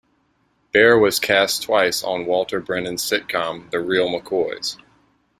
[0.71, 4.77] Baer was cast twice on Walter Brennan's sitcom, "The Real McCoys".